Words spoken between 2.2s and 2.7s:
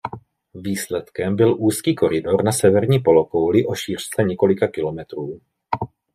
na